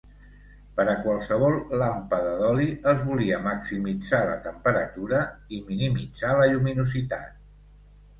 [0.77, 5.21] Per a qualsevol làmpada d'oli, es volia maximitzar la temperatura
[5.57, 7.37] i minimitzar la lluminositat.